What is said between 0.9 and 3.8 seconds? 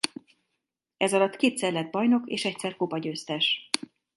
Ezalatt kétszer lett bajnok és egyszer kupagyőztes.